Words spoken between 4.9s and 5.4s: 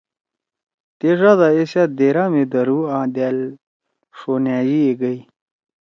گئی۔